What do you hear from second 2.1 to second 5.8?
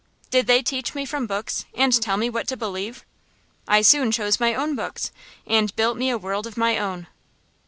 me what to believe? I soon chose my own books, and